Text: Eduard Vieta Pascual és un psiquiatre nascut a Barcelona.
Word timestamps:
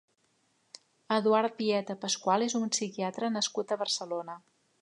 Eduard 1.17 1.61
Vieta 1.61 1.97
Pascual 2.07 2.49
és 2.49 2.57
un 2.63 2.67
psiquiatre 2.77 3.33
nascut 3.39 3.75
a 3.77 3.83
Barcelona. 3.87 4.41